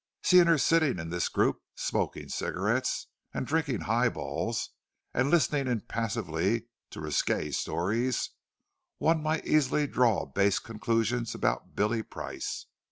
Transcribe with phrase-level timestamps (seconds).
[0.23, 3.05] Seeing her sitting in this group, smoking cigarettes,
[3.35, 4.71] and drinking highballs,
[5.13, 8.31] and listening impassively to risqué stories,
[8.97, 12.65] one might easily draw base conclusions about Billy Price.